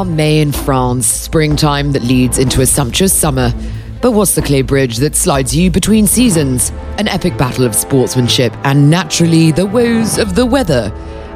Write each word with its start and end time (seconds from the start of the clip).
calm 0.00 0.16
May 0.16 0.40
in 0.40 0.50
France, 0.50 1.06
springtime 1.06 1.92
that 1.92 2.02
leads 2.02 2.38
into 2.38 2.62
a 2.62 2.66
sumptuous 2.66 3.12
summer. 3.12 3.52
But 4.00 4.12
what's 4.12 4.34
the 4.34 4.40
clay 4.40 4.62
bridge 4.62 4.96
that 4.96 5.14
slides 5.14 5.54
you 5.54 5.70
between 5.70 6.06
seasons? 6.06 6.72
An 6.96 7.06
epic 7.06 7.36
battle 7.36 7.66
of 7.66 7.74
sportsmanship 7.74 8.50
and 8.64 8.88
naturally 8.88 9.52
the 9.52 9.66
woes 9.66 10.16
of 10.16 10.36
the 10.36 10.46
weather. 10.46 10.90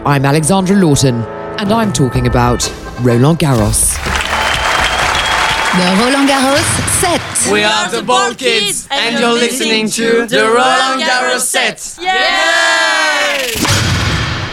I'm 0.07 0.25
Alexandra 0.25 0.77
Lawton, 0.77 1.17
and 1.61 1.71
I'm 1.71 1.93
talking 1.93 2.27
about 2.27 2.67
Roland 3.03 3.39
Garros. 3.39 3.97
The 5.77 5.89
Roland 6.01 6.27
Garros 6.27 6.69
set. 7.03 7.53
We 7.53 7.65
are 7.65 7.91
the 7.91 8.03
Ball 8.03 8.35
Kids, 8.35 8.89
and 8.91 9.21
you're 9.21 9.35
listening 9.35 9.91
to 9.91 10.27
the 10.27 10.43
Roland 10.43 11.03
Garros 11.03 11.41
set. 11.41 11.99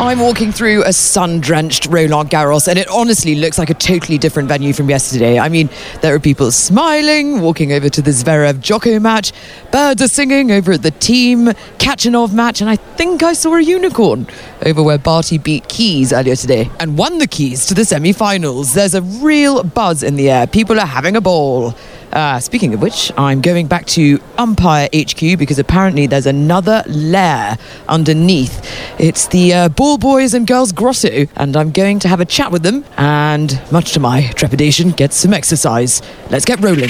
I'm 0.02 0.18
walking 0.18 0.52
through 0.52 0.84
a 0.86 0.94
sun 0.94 1.42
drenched 1.42 1.86
Roland 1.86 2.32
Garros, 2.32 2.68
and 2.68 2.80
it 2.80 2.88
honestly 2.90 3.36
looks 3.36 3.60
like 3.60 3.70
a 3.70 3.76
totally 3.76 4.18
different 4.18 4.50
venue 4.50 4.74
from 4.74 4.90
yesterday. 4.90 5.38
I 5.38 5.48
mean, 5.48 5.70
there 6.02 6.16
are 6.16 6.20
people 6.20 6.50
smiling, 6.50 7.40
walking 7.40 7.72
over 7.72 7.88
to 7.88 8.02
the 8.02 8.10
Zverev 8.10 8.62
Joko 8.62 9.00
match, 9.00 9.32
birds 9.72 10.02
are 10.02 10.08
singing 10.08 10.52
over 10.52 10.72
at 10.72 10.82
the 10.82 10.90
Thiem 10.90 11.56
Khachanov 11.78 12.34
match, 12.34 12.62
and 12.62 12.70
I 12.72 12.78
think 12.78 13.22
I 13.22 13.34
saw 13.34 13.54
a 13.54 13.62
unicorn 13.62 14.26
over 14.66 14.82
where 14.82 14.98
Barty 14.98 15.38
beat 15.38 15.68
Keys 15.68 16.12
earlier 16.12 16.36
today 16.36 16.72
and 16.80 16.98
won 16.98 17.20
the 17.20 17.28
keys 17.28 17.68
to 17.68 17.76
the 17.76 17.86
semi 17.86 18.12
finals. 18.12 18.74
There's 18.74 18.96
a 18.96 19.04
real 19.04 19.64
buzz 19.64 20.02
in 20.02 20.16
the 20.16 20.32
air, 20.32 20.48
people 20.48 20.80
are 20.80 20.88
having 20.88 21.16
a 21.16 21.22
ball. 21.22 21.76
Uh, 22.14 22.40
speaking 22.42 22.74
of 22.74 22.82
which, 22.82 23.12
I'm 23.18 23.40
going 23.42 23.68
back 23.68 23.86
to 23.88 24.20
Umpire 24.38 24.90
HQ 24.94 25.38
because 25.40 25.58
apparently 25.60 26.08
there's 26.08 26.26
another 26.26 26.84
lair 26.88 27.58
underneath. 27.88 28.60
It's 29.00 29.28
the 29.28 29.54
uh, 29.54 29.70
Ball 29.70 29.98
Boys 29.98 30.34
and 30.34 30.46
Girls 30.46 30.74
Grotto, 30.74 31.28
and 31.38 31.56
I'm 31.56 31.72
going 31.72 32.00
to 32.00 32.10
have 32.10 32.20
a 32.20 32.26
chat 32.26 32.52
with 32.52 32.64
them 32.64 32.84
and, 32.98 33.62
much 33.72 33.94
to 33.94 34.02
my 34.02 34.24
trepidation, 34.36 34.92
get 34.92 35.14
some 35.14 35.34
exercise. 35.34 36.02
Let's 36.30 36.44
get 36.46 36.60
rolling. 36.62 36.90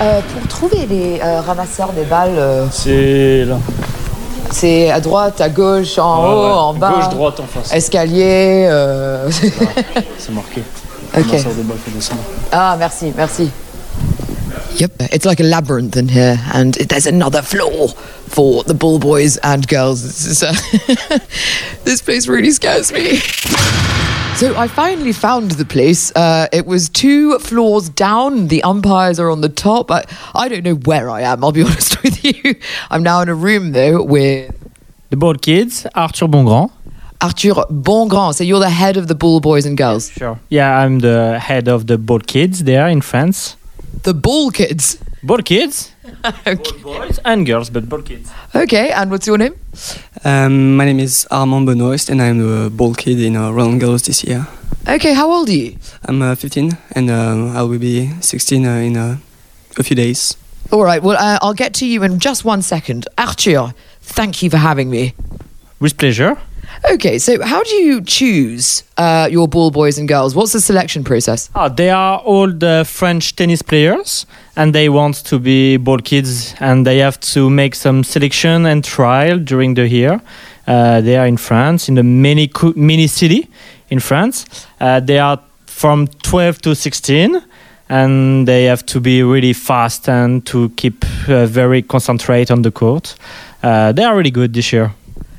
Euh, 0.00 0.20
pour 0.32 0.46
trouver 0.48 0.86
les 0.86 1.20
euh, 1.20 1.40
ramasseurs 1.40 1.92
des 1.94 2.04
balles, 2.04 2.36
euh, 2.36 2.66
C'est 2.70 3.44
là. 3.46 3.58
c'est 4.52 4.90
à 4.90 5.00
droite, 5.00 5.40
à 5.40 5.48
gauche, 5.48 5.98
en 5.98 6.24
haut, 6.24 6.28
Ouais, 6.28 6.44
ouais. 6.46 6.52
en 6.52 6.74
bas. 6.74 6.92
Gauche, 6.94 7.08
droite, 7.08 7.40
en 7.40 7.46
face. 7.46 7.72
Escalier. 7.72 8.66
euh, 8.70 9.30
C'est 10.18 10.32
marqué. 10.32 10.62
Ok. 11.16 11.24
Ramasseur 11.24 11.54
de 11.54 11.62
balles, 11.62 11.78
faut 11.84 11.90
descendre. 11.90 12.20
Ah, 12.52 12.76
merci, 12.78 13.12
merci. 13.16 13.50
Yep, 14.78 14.92
it's 15.12 15.24
like 15.24 15.40
a 15.40 15.42
labyrinth 15.42 15.96
in 15.96 16.06
here, 16.06 16.38
and 16.54 16.74
there's 16.74 17.06
another 17.06 17.42
floor 17.42 17.88
for 17.88 18.62
the 18.62 18.74
ball 18.74 19.00
boys 19.00 19.36
and 19.38 19.66
girls. 19.66 20.04
This, 20.04 20.24
is, 20.24 20.42
uh, 20.44 21.18
this 21.84 22.00
place 22.00 22.28
really 22.28 22.52
scares 22.52 22.92
me. 22.92 23.16
So 24.36 24.56
I 24.56 24.68
finally 24.68 25.12
found 25.12 25.50
the 25.50 25.64
place. 25.64 26.14
Uh, 26.14 26.46
it 26.52 26.64
was 26.64 26.88
two 26.88 27.40
floors 27.40 27.88
down. 27.88 28.46
The 28.46 28.62
umpires 28.62 29.18
are 29.18 29.30
on 29.30 29.40
the 29.40 29.48
top. 29.48 29.90
I, 29.90 30.04
I 30.32 30.46
don't 30.48 30.62
know 30.62 30.76
where 30.76 31.10
I 31.10 31.22
am, 31.22 31.42
I'll 31.42 31.50
be 31.50 31.62
honest 31.68 32.00
with 32.04 32.24
you. 32.24 32.54
I'm 32.88 33.02
now 33.02 33.20
in 33.20 33.28
a 33.28 33.34
room, 33.34 33.72
though, 33.72 34.00
with 34.00 34.54
The 35.10 35.16
Ball 35.16 35.34
Kids, 35.34 35.88
Arthur 35.96 36.28
Bongrand. 36.28 36.70
Arthur 37.20 37.64
Bongrand. 37.68 38.36
So 38.36 38.44
you're 38.44 38.60
the 38.60 38.70
head 38.70 38.96
of 38.96 39.08
the 39.08 39.16
ball 39.16 39.40
boys 39.40 39.66
and 39.66 39.76
girls. 39.76 40.08
Sure. 40.12 40.38
Yeah, 40.50 40.78
I'm 40.78 41.00
the 41.00 41.40
head 41.40 41.66
of 41.66 41.88
the 41.88 41.98
Ball 41.98 42.20
Kids 42.20 42.62
there 42.62 42.86
in 42.86 43.00
France. 43.00 43.56
The 44.02 44.14
ball 44.14 44.50
kids. 44.50 44.98
Ball 45.22 45.38
Kids, 45.38 45.90
okay. 46.46 46.54
boys 46.82 47.18
and 47.24 47.44
girls, 47.44 47.70
but 47.70 47.88
Ball 47.88 48.02
Kids. 48.02 48.30
okay, 48.54 48.90
and 48.92 49.10
what's 49.10 49.26
your 49.26 49.36
name? 49.36 49.54
Um, 50.24 50.76
my 50.76 50.84
name 50.84 51.00
is 51.00 51.26
Armand 51.30 51.66
Benoist, 51.66 52.08
and 52.08 52.22
I'm 52.22 52.38
the 52.38 52.70
ball 52.70 52.94
kid 52.94 53.20
in 53.20 53.34
uh, 53.36 53.50
Roland 53.50 53.82
Garros 53.82 54.04
this 54.06 54.22
year. 54.22 54.46
Okay, 54.88 55.14
how 55.14 55.28
old 55.30 55.48
are 55.48 55.52
you? 55.52 55.76
I'm 56.04 56.22
uh, 56.22 56.36
15, 56.36 56.78
and 56.94 57.10
uh, 57.10 57.52
I 57.58 57.62
will 57.62 57.80
be 57.80 58.10
16 58.20 58.64
uh, 58.64 58.70
in 58.76 58.96
uh, 58.96 59.16
a 59.76 59.82
few 59.82 59.96
days. 59.96 60.36
All 60.70 60.84
right, 60.84 61.02
well, 61.02 61.16
uh, 61.18 61.40
I'll 61.42 61.52
get 61.54 61.74
to 61.74 61.86
you 61.86 62.04
in 62.04 62.20
just 62.20 62.44
one 62.44 62.62
second. 62.62 63.08
Arthur, 63.18 63.74
thank 64.00 64.40
you 64.40 64.50
for 64.50 64.58
having 64.58 64.88
me. 64.88 65.14
With 65.80 65.98
pleasure. 65.98 66.36
Okay, 66.84 67.18
so 67.18 67.42
how 67.44 67.62
do 67.64 67.74
you 67.74 68.00
choose 68.00 68.84
uh, 68.96 69.28
your 69.30 69.48
ball 69.48 69.70
boys 69.70 69.98
and 69.98 70.08
girls? 70.08 70.34
What's 70.34 70.52
the 70.52 70.60
selection 70.60 71.02
process? 71.02 71.50
Ah, 71.54 71.68
they 71.68 71.90
are 71.90 72.18
all 72.20 72.46
the 72.52 72.84
French 72.86 73.34
tennis 73.34 73.62
players, 73.62 74.26
and 74.56 74.72
they 74.72 74.88
want 74.88 75.16
to 75.24 75.38
be 75.38 75.76
ball 75.76 75.98
kids, 75.98 76.54
and 76.60 76.86
they 76.86 76.98
have 76.98 77.18
to 77.34 77.50
make 77.50 77.74
some 77.74 78.04
selection 78.04 78.64
and 78.64 78.84
trial 78.84 79.38
during 79.38 79.74
the 79.74 79.88
year. 79.88 80.20
Uh, 80.66 81.00
they 81.00 81.16
are 81.16 81.26
in 81.26 81.36
France, 81.36 81.88
in 81.88 81.96
the 81.96 82.02
mini 82.02 82.50
mini 82.76 83.06
city 83.08 83.48
in 83.90 83.98
France. 83.98 84.46
Uh, 84.80 85.00
they 85.00 85.18
are 85.18 85.40
from 85.66 86.06
12 86.22 86.62
to 86.62 86.74
16, 86.74 87.42
and 87.88 88.46
they 88.46 88.64
have 88.64 88.86
to 88.86 89.00
be 89.00 89.22
really 89.22 89.52
fast 89.52 90.08
and 90.08 90.46
to 90.46 90.68
keep 90.76 91.04
uh, 91.28 91.46
very 91.46 91.82
concentrate 91.82 92.50
on 92.50 92.62
the 92.62 92.70
court. 92.70 93.16
Uh, 93.62 93.90
they 93.92 94.04
are 94.04 94.16
really 94.16 94.30
good 94.30 94.54
this 94.54 94.72
year. 94.72 94.92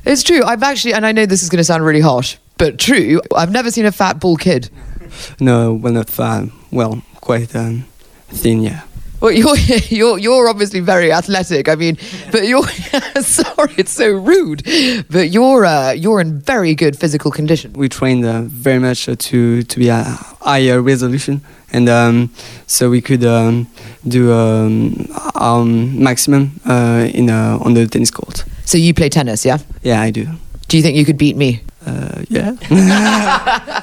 It's 0.04 0.22
true. 0.22 0.42
I've 0.44 0.62
actually, 0.62 0.94
and 0.94 1.04
I 1.04 1.12
know 1.12 1.26
this 1.26 1.42
is 1.42 1.48
going 1.48 1.58
to 1.58 1.64
sound 1.64 1.84
really 1.84 2.00
harsh, 2.00 2.36
but 2.58 2.78
true. 2.78 3.20
I've 3.34 3.50
never 3.50 3.70
seen 3.70 3.86
a 3.86 3.92
fat 3.92 4.20
ball 4.20 4.36
kid. 4.36 4.70
No, 5.38 5.74
well, 5.74 5.92
not 5.92 6.08
fat. 6.08 6.48
Well, 6.70 7.02
quite 7.20 7.54
um, 7.54 7.86
thin, 8.28 8.62
yeah. 8.62 8.82
Well, 9.20 9.32
you're 9.32 9.56
you're 9.88 10.18
you're 10.18 10.48
obviously 10.48 10.80
very 10.80 11.12
athletic. 11.12 11.68
I 11.68 11.74
mean, 11.74 11.98
but 12.32 12.46
you're 12.46 12.66
sorry, 13.20 13.74
it's 13.76 13.92
so 13.92 14.10
rude. 14.10 14.62
But 15.10 15.30
you're 15.30 15.66
uh, 15.66 15.92
you're 15.92 16.20
in 16.20 16.40
very 16.40 16.74
good 16.74 16.98
physical 16.98 17.30
condition. 17.30 17.72
We 17.74 17.88
trained 17.88 18.24
uh, 18.24 18.42
very 18.42 18.78
much 18.78 19.08
uh, 19.08 19.16
to 19.18 19.62
to 19.62 19.78
be 19.78 19.88
a 19.88 20.02
higher 20.40 20.80
resolution, 20.80 21.42
and 21.72 21.88
um, 21.88 22.30
so 22.66 22.88
we 22.88 23.02
could 23.02 23.24
um, 23.24 23.66
do 24.08 24.32
um, 24.32 25.06
our 25.34 25.64
maximum 25.64 26.52
uh, 26.64 27.08
in 27.12 27.28
uh, 27.28 27.58
on 27.60 27.74
the 27.74 27.86
tennis 27.86 28.10
court. 28.10 28.44
So 28.70 28.78
you 28.78 28.94
play 28.94 29.08
tennis, 29.08 29.44
yeah? 29.44 29.58
Yeah, 29.82 30.00
I 30.00 30.12
do. 30.12 30.28
Do 30.68 30.76
you 30.76 30.82
think 30.84 30.96
you 30.96 31.04
could 31.04 31.18
beat 31.18 31.36
me? 31.36 31.60
Uh, 31.84 32.22
yeah. 32.28 32.54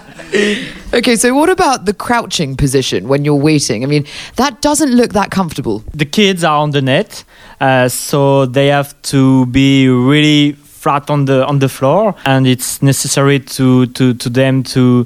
Okay, 0.94 1.16
so 1.18 1.34
what 1.34 1.50
about 1.50 1.86
the 1.86 1.94
crouching 1.94 2.56
position 2.56 3.08
when 3.10 3.26
you're 3.26 3.36
waiting? 3.36 3.84
I 3.84 3.88
mean, 3.88 4.06
that 4.36 4.62
doesn't 4.62 4.92
look 4.92 5.12
that 5.14 5.30
comfortable. 5.32 5.84
the 5.94 6.06
kids 6.06 6.44
are 6.44 6.58
on 6.58 6.72
the 6.72 6.82
net, 6.82 7.26
uh, 7.60 7.90
so 7.90 8.46
they 8.46 8.68
have 8.68 8.94
to 9.04 9.46
be 9.48 9.90
really 9.90 10.54
flat 10.54 11.10
on 11.10 11.26
the 11.26 11.46
on 11.46 11.60
the 11.60 11.68
floor, 11.70 12.16
and 12.26 12.48
it's 12.48 12.82
necessary 12.82 13.40
to 13.40 13.88
to, 13.88 14.14
to 14.14 14.30
them 14.30 14.64
to 14.64 15.06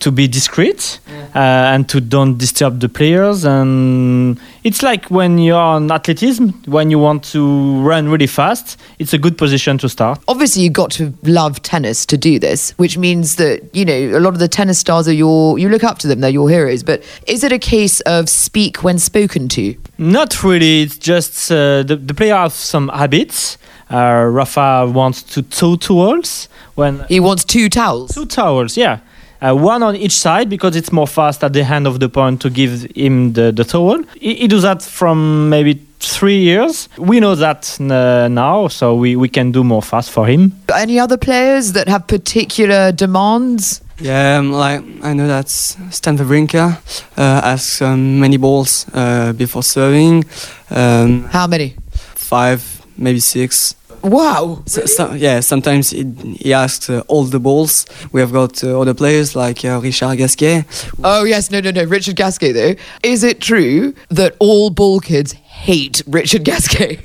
to 0.00 0.10
be 0.10 0.26
discreet 0.26 0.98
uh, 1.34 1.38
and 1.38 1.88
to 1.88 2.00
don't 2.00 2.38
disturb 2.38 2.80
the 2.80 2.88
players. 2.88 3.44
And 3.44 4.40
it's 4.64 4.82
like 4.82 5.10
when 5.10 5.38
you're 5.38 5.56
on 5.58 5.90
athleticism, 5.90 6.48
when 6.66 6.90
you 6.90 6.98
want 6.98 7.24
to 7.32 7.80
run 7.82 8.08
really 8.08 8.26
fast, 8.26 8.80
it's 8.98 9.12
a 9.12 9.18
good 9.18 9.38
position 9.38 9.78
to 9.78 9.88
start. 9.88 10.20
Obviously, 10.26 10.62
you 10.62 10.70
got 10.70 10.90
to 10.92 11.14
love 11.22 11.62
tennis 11.62 12.04
to 12.06 12.16
do 12.16 12.38
this, 12.38 12.72
which 12.72 12.98
means 12.98 13.36
that, 13.36 13.62
you 13.74 13.84
know, 13.84 14.18
a 14.18 14.20
lot 14.20 14.32
of 14.32 14.38
the 14.40 14.48
tennis 14.48 14.78
stars 14.78 15.06
are 15.06 15.12
your, 15.12 15.58
you 15.58 15.68
look 15.68 15.84
up 15.84 15.98
to 15.98 16.08
them, 16.08 16.20
they're 16.20 16.30
your 16.30 16.48
heroes. 16.50 16.82
But 16.82 17.02
is 17.26 17.44
it 17.44 17.52
a 17.52 17.58
case 17.58 18.00
of 18.00 18.28
speak 18.28 18.82
when 18.82 18.98
spoken 18.98 19.48
to? 19.50 19.74
Not 19.98 20.42
really. 20.42 20.82
It's 20.82 20.96
just 20.96 21.52
uh, 21.52 21.82
the 21.82 21.96
the 21.96 22.14
player 22.14 22.34
have 22.34 22.52
some 22.52 22.88
habits. 22.88 23.58
Uh, 23.90 24.24
Rafa 24.30 24.86
wants 24.90 25.22
to 25.34 25.42
toe 25.42 25.76
towels 25.76 26.48
when 26.74 27.04
He 27.08 27.20
wants 27.20 27.44
two 27.44 27.68
towels. 27.68 28.14
Two 28.14 28.24
towels, 28.24 28.76
yeah. 28.76 29.00
Uh, 29.42 29.54
one 29.54 29.82
on 29.82 29.96
each 29.96 30.12
side 30.12 30.48
because 30.48 30.76
it's 30.76 30.92
more 30.92 31.06
fast 31.06 31.42
at 31.42 31.52
the 31.52 31.64
hand 31.64 31.86
of 31.86 31.98
the 31.98 32.08
point 32.08 32.40
to 32.42 32.50
give 32.50 32.82
him 32.94 33.32
the, 33.32 33.50
the 33.52 33.64
towel. 33.64 34.02
He, 34.20 34.34
he 34.34 34.48
does 34.48 34.62
that 34.62 34.82
from 34.82 35.48
maybe 35.48 35.80
three 36.00 36.38
years. 36.40 36.88
We 36.98 37.20
know 37.20 37.34
that 37.34 37.78
uh, 37.80 38.28
now, 38.28 38.68
so 38.68 38.94
we, 38.94 39.16
we 39.16 39.28
can 39.28 39.52
do 39.52 39.64
more 39.64 39.82
fast 39.82 40.10
for 40.10 40.26
him. 40.26 40.52
Any 40.74 40.98
other 40.98 41.16
players 41.16 41.72
that 41.72 41.88
have 41.88 42.06
particular 42.06 42.92
demands? 42.92 43.80
Yeah, 43.98 44.38
um, 44.38 44.52
like 44.52 44.82
I 45.02 45.12
know 45.12 45.26
that 45.28 45.48
Stan 45.50 46.16
Wawrinka 46.16 46.78
uh, 47.18 47.20
asks 47.44 47.82
um, 47.82 48.18
many 48.18 48.38
balls 48.38 48.86
uh, 48.94 49.32
before 49.34 49.62
serving, 49.62 50.24
um, 50.70 51.24
How 51.24 51.46
many? 51.46 51.74
five, 52.14 52.62
maybe 52.96 53.20
six. 53.20 53.74
Wow. 54.02 54.62
So, 54.66 54.86
so, 54.86 55.12
yeah, 55.12 55.40
sometimes 55.40 55.90
he, 55.90 56.04
he 56.38 56.52
asks 56.52 56.88
uh, 56.88 57.02
all 57.08 57.24
the 57.24 57.38
balls. 57.40 57.86
We 58.12 58.20
have 58.20 58.32
got 58.32 58.62
uh, 58.64 58.80
other 58.80 58.94
players 58.94 59.36
like 59.36 59.64
uh, 59.64 59.80
Richard 59.82 60.16
Gasquet. 60.16 60.64
Oh, 61.04 61.24
yes, 61.24 61.50
no, 61.50 61.60
no, 61.60 61.70
no. 61.70 61.84
Richard 61.84 62.16
Gasquet, 62.16 62.52
though. 62.52 62.74
Is 63.02 63.22
it 63.24 63.40
true 63.40 63.94
that 64.08 64.36
all 64.38 64.70
ball 64.70 65.00
kids 65.00 65.32
hate 65.32 66.02
Richard 66.06 66.44
Gasquet? 66.44 67.00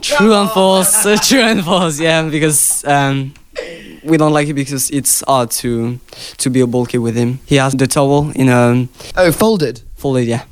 True 0.00 0.34
and 0.34 0.50
false, 0.50 1.04
uh, 1.06 1.16
true 1.16 1.40
and 1.40 1.64
false. 1.64 1.98
Yeah, 1.98 2.28
because 2.28 2.84
um, 2.84 3.34
we 4.04 4.16
don't 4.16 4.32
like 4.32 4.46
it 4.48 4.54
because 4.54 4.90
it's 4.90 5.22
hard 5.26 5.50
to 5.52 5.98
to 6.38 6.50
be 6.50 6.60
a 6.60 6.66
ball 6.66 6.86
kid 6.86 6.98
with 6.98 7.16
him. 7.16 7.40
He 7.46 7.56
has 7.56 7.72
the 7.74 7.86
towel 7.86 8.30
in 8.36 8.48
a 8.48 8.86
Oh, 9.16 9.32
folded. 9.32 9.82
folded. 9.96 10.26
Yeah, 10.28 10.44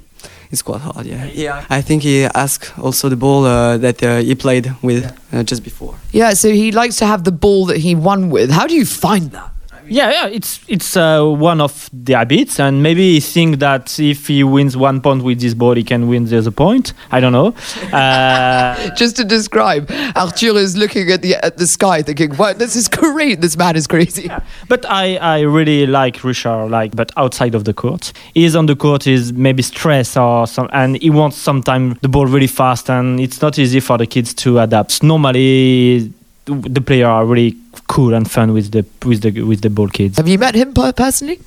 it's 0.55 0.63
quite 0.63 0.81
hard. 0.81 1.07
Yeah. 1.07 1.25
Yeah. 1.35 1.65
I 1.79 1.83
think 1.83 2.03
he 2.03 2.25
asked 2.25 2.73
also 2.79 3.09
the 3.09 3.17
ball 3.17 3.45
uh, 3.45 3.77
that 3.79 4.03
uh, 4.03 4.19
he 4.29 4.35
played 4.35 4.67
with 4.83 5.05
uh, 5.33 5.43
just 5.43 5.63
before. 5.63 5.95
Yeah, 6.13 6.35
so 6.35 6.49
he 6.49 6.73
likes 6.73 6.97
to 6.97 7.07
have 7.07 7.25
the 7.25 7.33
ball 7.33 7.67
that 7.67 7.79
he 7.79 7.95
won 7.95 8.31
with. 8.31 8.51
How 8.51 8.67
do 8.67 8.75
you 8.75 8.87
find 8.87 9.31
that? 9.33 9.51
Yeah, 9.89 10.11
yeah, 10.11 10.27
it's 10.29 10.61
it's 10.69 10.97
uh, 10.97 11.23
one 11.25 11.61
of 11.61 11.91
the 11.93 12.15
habits, 12.15 12.59
and 12.59 12.83
maybe 12.83 13.15
he 13.15 13.21
think 13.21 13.59
that 13.59 13.99
if 14.01 14.29
he 14.29 14.43
wins 14.43 14.77
one 14.77 15.01
point 15.01 15.23
with 15.23 15.41
this 15.41 15.55
ball, 15.55 15.75
he 15.75 15.85
can 15.85 16.09
win 16.09 16.25
the 16.25 16.39
other 16.39 16.51
point. 16.51 16.93
I 17.11 17.21
don't 17.21 17.33
know. 17.33 17.55
Uh, 17.93 18.91
Just 18.97 19.17
to 19.17 19.25
describe, 19.25 19.91
Arthur 20.17 20.57
is 20.57 20.77
looking 20.77 21.11
at 21.11 21.23
the 21.23 21.37
at 21.45 21.59
the 21.59 21.67
sky, 21.67 22.03
thinking, 22.03 22.37
"Wow, 22.37 22.55
this 22.55 22.77
is 22.77 22.89
great. 22.89 23.41
This 23.41 23.57
man 23.57 23.77
is 23.77 23.87
crazy." 23.87 24.31
but 24.69 24.87
I, 24.87 25.17
I 25.17 25.41
really 25.41 25.87
like 25.87 26.25
Richard, 26.25 26.69
like, 26.69 26.97
but 26.97 27.13
outside 27.17 27.55
of 27.55 27.65
the 27.65 27.75
court, 27.75 28.13
he's 28.35 28.57
on 28.57 28.67
the 28.67 28.77
court, 28.77 29.07
is 29.07 29.33
maybe 29.33 29.63
stress 29.63 30.17
or 30.17 30.47
some, 30.47 30.69
and 30.73 31.01
he 31.03 31.11
wants 31.11 31.37
sometimes 31.37 31.99
the 32.01 32.09
ball 32.09 32.27
really 32.27 32.47
fast, 32.47 32.89
and 32.89 33.21
it's 33.21 33.43
not 33.43 33.59
easy 33.59 33.81
for 33.81 33.99
the 33.99 34.07
kids 34.07 34.33
to 34.35 34.61
adapt. 34.61 35.03
Normally, 35.03 36.13
the 36.47 36.81
player 36.81 37.07
are 37.07 37.25
really 37.25 37.57
cool 37.89 38.15
and 38.15 38.31
fun 38.31 38.53
with 38.53 38.71
the 38.73 38.85
with 39.07 39.23
the 39.23 39.43
with 39.43 39.61
the 39.61 39.71
ball 39.71 39.89
kids. 39.89 40.17
Have 40.17 40.29
you 40.29 40.39
met 40.39 40.55
him 40.55 40.73
personally? 40.73 41.41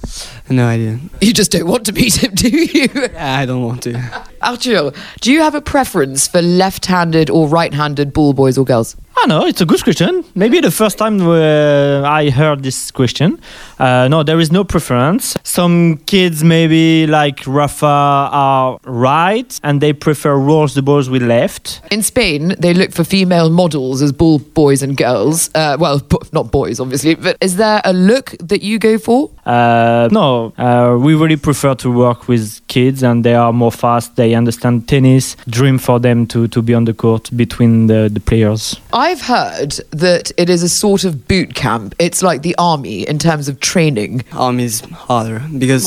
No, 0.49 0.67
I 0.67 0.77
didn't. 0.77 1.11
You 1.21 1.33
just 1.33 1.51
don't 1.51 1.67
want 1.67 1.85
to 1.87 1.93
meet 1.93 2.23
him, 2.23 2.33
do 2.35 2.49
you? 2.49 2.89
I 3.17 3.45
don't 3.45 3.63
want 3.63 3.83
to. 3.83 3.93
Arthur, 4.41 4.91
do 5.21 5.31
you 5.31 5.41
have 5.41 5.55
a 5.55 5.61
preference 5.61 6.27
for 6.27 6.41
left-handed 6.41 7.29
or 7.29 7.47
right-handed 7.47 8.13
ball 8.13 8.33
boys 8.33 8.57
or 8.57 8.65
girls? 8.65 8.95
I 9.19 9.25
know 9.27 9.45
it's 9.45 9.61
a 9.61 9.65
good 9.65 9.83
question. 9.83 10.23
Maybe 10.35 10.61
the 10.61 10.69
first 10.71 10.97
time 10.99 11.19
uh, 11.21 12.03
I 12.03 12.29
heard 12.29 12.61
this 12.63 12.91
question. 12.91 13.39
Uh, 13.79 14.07
no, 14.07 14.23
there 14.23 14.39
is 14.39 14.51
no 14.51 14.63
preference. 14.63 15.35
Some 15.43 15.97
kids 16.05 16.43
maybe 16.43 17.07
like 17.07 17.41
Rafa 17.47 17.85
are 18.31 18.79
right, 18.85 19.59
and 19.63 19.81
they 19.81 19.91
prefer 19.93 20.35
rolls 20.37 20.75
the 20.75 20.81
balls 20.81 21.09
with 21.09 21.23
left. 21.23 21.81
In 21.91 22.03
Spain, 22.03 22.55
they 22.59 22.73
look 22.73 22.91
for 22.91 23.03
female 23.03 23.49
models 23.49 24.01
as 24.01 24.11
ball 24.11 24.37
boys 24.39 24.83
and 24.83 24.95
girls. 24.95 25.49
Uh, 25.55 25.77
well, 25.79 25.99
b- 25.99 26.17
not 26.31 26.51
boys, 26.51 26.79
obviously, 26.79 27.15
but 27.15 27.37
is 27.41 27.55
there 27.57 27.81
a 27.85 27.93
look 27.93 28.35
that 28.39 28.61
you 28.61 28.77
go 28.77 28.97
for? 28.99 29.31
Uh, 29.45 30.09
no, 30.11 30.53
uh, 30.57 30.95
we 30.99 31.15
really 31.15 31.37
prefer 31.37 31.73
to 31.75 31.89
work 31.91 32.27
with 32.27 32.61
kids, 32.67 33.01
and 33.03 33.23
they 33.23 33.33
are 33.35 33.51
more 33.53 33.71
fast. 33.71 34.15
They 34.15 34.35
understand 34.35 34.87
tennis. 34.87 35.35
Dream 35.49 35.79
for 35.79 35.99
them 35.99 36.27
to 36.27 36.47
to 36.49 36.61
be 36.61 36.73
on 36.75 36.85
the 36.85 36.93
court 36.93 37.29
between 37.35 37.87
the 37.87 38.09
the 38.13 38.19
players. 38.19 38.79
I've 39.07 39.21
heard 39.21 39.71
that 39.91 40.33
it 40.35 40.49
is 40.49 40.63
a 40.63 40.67
sort 40.67 41.05
of 41.05 41.29
boot 41.29 41.55
camp. 41.55 41.95
It's 41.97 42.21
like 42.21 42.41
the 42.41 42.53
army 42.57 43.07
in 43.07 43.19
terms 43.19 43.47
of 43.47 43.61
training. 43.61 44.25
Army 44.33 44.65
is 44.65 44.81
harder 44.81 45.41
because 45.57 45.85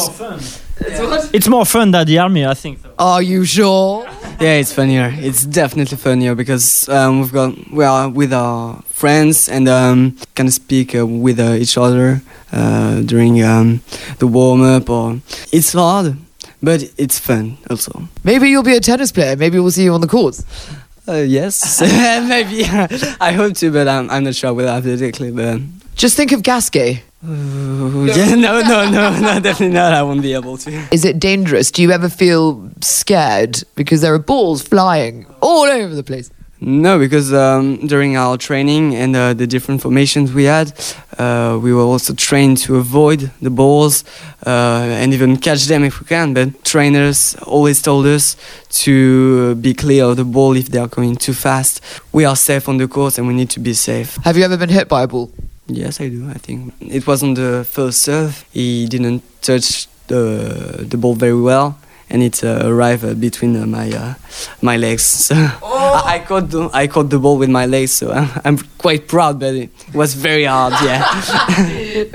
It's 1.34 1.46
more 1.46 1.66
fun 1.66 1.90
than 1.90 2.06
the 2.06 2.18
army, 2.18 2.46
I 2.46 2.54
think. 2.54 2.78
Are 2.98 3.20
you 3.20 3.44
sure? 3.44 4.06
yeah, 4.40 4.54
it's 4.54 4.72
funnier. 4.72 5.12
It's 5.18 5.44
definitely 5.44 5.98
funnier 5.98 6.34
because 6.34 6.88
um, 6.88 7.20
we've 7.20 7.30
got 7.30 7.52
we 7.70 7.84
are 7.84 8.08
with 8.08 8.32
our 8.32 8.80
friends 8.86 9.50
and 9.50 9.68
um, 9.68 10.16
kind 10.34 10.48
of 10.48 10.54
speak 10.54 10.94
uh, 10.94 11.06
with 11.06 11.38
uh, 11.38 11.60
each 11.60 11.76
other 11.76 12.22
uh, 12.52 13.02
during 13.02 13.42
um, 13.42 13.82
the 14.18 14.26
warm 14.26 14.62
up. 14.62 14.88
Or 14.88 15.20
it's 15.52 15.74
hard, 15.74 16.16
but 16.62 16.84
it's 16.96 17.18
fun 17.18 17.58
also. 17.68 18.08
Maybe 18.24 18.48
you'll 18.48 18.62
be 18.72 18.76
a 18.76 18.80
tennis 18.80 19.12
player. 19.12 19.36
Maybe 19.36 19.58
we'll 19.60 19.72
see 19.72 19.84
you 19.84 19.92
on 19.92 20.00
the 20.00 20.08
courts. 20.08 20.42
Uh, 21.10 21.14
yes, 21.26 21.80
maybe. 22.28 22.62
I 23.20 23.32
hope 23.32 23.54
to, 23.56 23.72
but 23.72 23.88
I'm, 23.88 24.08
I'm 24.10 24.22
not 24.24 24.34
sure 24.36 24.54
whether 24.54 24.68
athletically. 24.68 25.32
But 25.32 25.60
Just 25.96 26.16
think 26.16 26.30
of 26.30 26.42
Gasquet. 26.42 27.02
uh, 27.26 27.30
yeah, 28.04 28.34
no, 28.36 28.60
no, 28.60 28.88
no, 28.88 29.18
no, 29.18 29.40
definitely 29.40 29.74
not. 29.74 29.92
I 29.92 30.02
won't 30.04 30.22
be 30.22 30.34
able 30.34 30.56
to. 30.58 30.70
Is 30.92 31.04
it 31.04 31.18
dangerous? 31.18 31.70
Do 31.72 31.82
you 31.82 31.90
ever 31.90 32.08
feel 32.08 32.70
scared 32.80 33.62
because 33.74 34.02
there 34.02 34.14
are 34.14 34.18
balls 34.20 34.62
flying 34.62 35.26
all 35.40 35.64
over 35.64 35.94
the 35.94 36.04
place? 36.04 36.30
No, 36.62 36.98
because 36.98 37.32
um, 37.32 37.86
during 37.86 38.18
our 38.18 38.36
training 38.36 38.94
and 38.94 39.16
uh, 39.16 39.32
the 39.32 39.46
different 39.46 39.80
formations 39.80 40.30
we 40.32 40.44
had, 40.44 40.72
uh, 41.16 41.58
we 41.60 41.72
were 41.72 41.82
also 41.82 42.12
trained 42.12 42.58
to 42.58 42.76
avoid 42.76 43.30
the 43.40 43.48
balls 43.48 44.04
uh, 44.46 44.50
and 44.50 45.14
even 45.14 45.38
catch 45.38 45.64
them 45.66 45.84
if 45.84 46.00
we 46.00 46.06
can. 46.06 46.34
But 46.34 46.62
trainers 46.62 47.34
always 47.46 47.80
told 47.80 48.04
us 48.04 48.36
to 48.84 49.54
be 49.54 49.72
clear 49.72 50.04
of 50.04 50.18
the 50.18 50.24
ball 50.24 50.54
if 50.54 50.68
they 50.68 50.78
are 50.78 50.88
going 50.88 51.16
too 51.16 51.32
fast. 51.32 51.80
We 52.12 52.26
are 52.26 52.36
safe 52.36 52.68
on 52.68 52.76
the 52.76 52.88
course 52.88 53.16
and 53.16 53.26
we 53.26 53.32
need 53.32 53.48
to 53.50 53.60
be 53.60 53.72
safe. 53.72 54.16
Have 54.24 54.36
you 54.36 54.44
ever 54.44 54.58
been 54.58 54.68
hit 54.68 54.86
by 54.86 55.04
a 55.04 55.06
ball? 55.08 55.30
Yes, 55.66 55.98
I 56.00 56.08
do. 56.08 56.28
I 56.28 56.34
think 56.34 56.74
it 56.80 57.06
wasn't 57.06 57.36
the 57.36 57.64
first 57.64 58.02
serve. 58.02 58.44
He 58.52 58.86
didn't 58.86 59.22
touch 59.40 59.86
the 60.08 60.84
the 60.90 60.96
ball 60.98 61.14
very 61.14 61.40
well, 61.40 61.78
and 62.10 62.22
it 62.22 62.42
uh, 62.44 62.60
arrived 62.64 63.04
uh, 63.04 63.14
between 63.14 63.56
uh, 63.56 63.66
my 63.66 63.90
uh, 63.90 64.14
my 64.62 64.76
legs. 64.76 65.28
So 65.30 65.36
I, 65.36 66.14
I 66.14 66.18
caught 66.18 66.50
the 66.50 66.68
I 66.72 66.86
caught 66.86 67.10
the 67.10 67.18
ball 67.18 67.38
with 67.38 67.50
my 67.50 67.66
legs. 67.66 67.92
So 67.92 68.10
I'm, 68.18 68.28
I'm 68.44 68.58
quite 68.78 69.06
proud, 69.06 69.38
but 69.38 69.54
it 69.54 69.70
was 69.94 70.14
very 70.14 70.44
hard. 70.44 70.72
Yeah. 70.82 71.04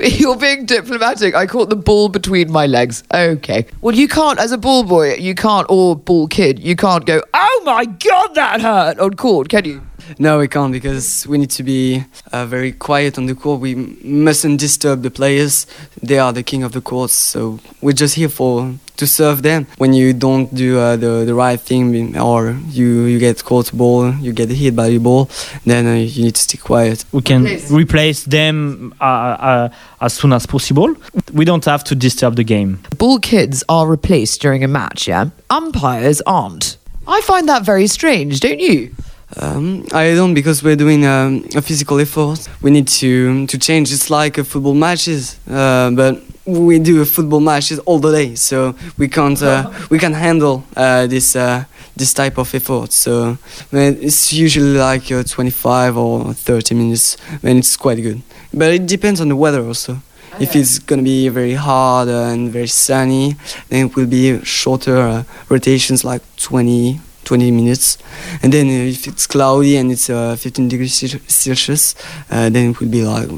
You're 0.00 0.36
being 0.36 0.66
diplomatic. 0.66 1.34
I 1.34 1.46
caught 1.46 1.70
the 1.70 1.76
ball 1.76 2.08
between 2.08 2.52
my 2.52 2.66
legs. 2.66 3.02
Okay. 3.12 3.66
Well, 3.80 3.94
you 3.94 4.08
can't, 4.08 4.38
as 4.38 4.52
a 4.52 4.58
ball 4.58 4.84
boy, 4.84 5.14
you 5.14 5.34
can't, 5.34 5.66
or 5.70 5.96
ball 5.96 6.28
kid, 6.28 6.58
you 6.58 6.76
can't 6.76 7.06
go, 7.06 7.22
oh 7.32 7.62
my 7.64 7.84
God, 7.84 8.34
that 8.34 8.60
hurt 8.60 8.98
on 8.98 9.14
court, 9.14 9.48
can 9.48 9.64
you? 9.64 9.82
no, 10.18 10.38
we 10.38 10.48
can't 10.48 10.72
because 10.72 11.26
we 11.26 11.38
need 11.38 11.50
to 11.50 11.62
be 11.62 12.04
uh, 12.32 12.46
very 12.46 12.72
quiet 12.72 13.18
on 13.18 13.26
the 13.26 13.34
court. 13.34 13.60
We 13.60 13.74
mustn't 13.74 14.60
disturb 14.60 15.02
the 15.02 15.10
players. 15.10 15.66
They 16.02 16.18
are 16.18 16.32
the 16.32 16.42
king 16.42 16.62
of 16.62 16.72
the 16.72 16.80
court. 16.80 17.10
So 17.10 17.58
we're 17.80 17.92
just 17.92 18.14
here 18.14 18.28
for 18.28 18.74
to 18.96 19.06
serve 19.06 19.42
them. 19.42 19.66
When 19.78 19.92
you 19.92 20.12
don't 20.12 20.52
do 20.54 20.78
uh, 20.78 20.96
the 20.96 21.24
the 21.26 21.34
right 21.34 21.60
thing 21.60 22.16
or 22.18 22.56
you 22.70 23.04
you 23.06 23.18
get 23.18 23.42
caught 23.44 23.72
ball, 23.72 24.12
you 24.20 24.32
get 24.32 24.50
hit 24.50 24.74
by 24.74 24.88
the 24.90 24.98
ball, 24.98 25.28
then 25.64 25.86
uh, 25.86 25.94
you 25.94 26.24
need 26.24 26.34
to 26.34 26.42
stay 26.42 26.58
quiet. 26.58 27.04
we 27.12 27.20
can 27.22 27.42
Replace. 27.44 27.70
replace 27.70 28.24
them 28.24 28.92
uh, 29.00 29.04
uh, 29.04 29.68
as 30.00 30.14
soon 30.14 30.32
as 30.32 30.46
possible. 30.46 30.94
We 31.32 31.44
don't 31.44 31.64
have 31.64 31.82
to 31.84 31.94
disturb 31.94 32.34
the 32.36 32.44
game. 32.44 32.78
Ball 32.98 33.18
kids 33.18 33.62
are 33.68 33.86
replaced 33.86 34.40
during 34.42 34.64
a 34.64 34.68
match, 34.68 35.08
yeah? 35.08 35.30
Umpires 35.50 36.20
aren't. 36.26 36.76
I 37.06 37.20
find 37.22 37.48
that 37.48 37.64
very 37.64 37.86
strange, 37.86 38.40
don't 38.40 38.60
you? 38.60 38.90
Um, 39.40 39.84
I 39.92 40.14
don't 40.14 40.34
because 40.34 40.62
we're 40.62 40.76
doing 40.76 41.04
um, 41.04 41.44
a 41.56 41.60
physical 41.60 41.98
effort. 42.00 42.48
We 42.62 42.70
need 42.70 42.88
to 43.00 43.46
to 43.46 43.58
change. 43.58 43.92
It's 43.92 44.08
like 44.10 44.38
a 44.40 44.44
football 44.44 44.74
matches, 44.74 45.36
uh, 45.50 45.90
but 45.90 46.22
we 46.46 46.78
do 46.78 47.02
a 47.02 47.04
football 47.04 47.40
matches 47.40 47.78
all 47.80 47.98
the 47.98 48.12
day, 48.12 48.34
so 48.34 48.74
we 48.96 49.08
can't 49.08 49.42
uh, 49.42 49.70
we 49.90 49.98
can 49.98 50.12
handle 50.12 50.64
uh, 50.76 51.06
this 51.06 51.34
uh, 51.36 51.64
this 51.96 52.14
type 52.14 52.38
of 52.38 52.54
effort. 52.54 52.92
So 52.92 53.36
man, 53.72 53.98
it's 54.00 54.32
usually 54.32 54.78
like 54.78 55.10
uh, 55.10 55.24
25 55.24 55.96
or 55.96 56.32
30 56.32 56.74
minutes, 56.74 57.16
and 57.42 57.58
it's 57.58 57.76
quite 57.76 58.00
good. 58.02 58.22
But 58.54 58.72
it 58.72 58.86
depends 58.86 59.20
on 59.20 59.28
the 59.28 59.36
weather 59.36 59.64
also. 59.66 60.00
If 60.38 60.54
it's 60.54 60.78
gonna 60.78 61.02
be 61.02 61.28
very 61.30 61.54
hard 61.54 62.08
and 62.08 62.52
very 62.52 62.66
sunny, 62.66 63.36
then 63.68 63.86
it 63.86 63.96
will 63.96 64.06
be 64.06 64.44
shorter 64.44 64.98
uh, 64.98 65.24
rotations, 65.48 66.04
like 66.04 66.20
20, 66.36 67.00
20 67.24 67.50
minutes. 67.50 67.96
And 68.42 68.52
then 68.52 68.66
if 68.68 69.06
it's 69.06 69.26
cloudy 69.26 69.78
and 69.78 69.90
it's 69.90 70.10
uh, 70.10 70.36
15 70.36 70.68
degrees 70.68 70.94
Celsius, 71.26 71.94
uh, 72.30 72.50
then 72.50 72.70
it 72.70 72.80
will 72.80 72.88
be 72.88 73.02
like 73.02 73.30